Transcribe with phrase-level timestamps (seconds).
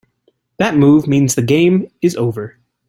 [0.57, 2.57] That move means the game is over.